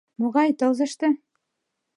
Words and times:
Могай 0.19 0.49
тылзыште? 0.59 1.07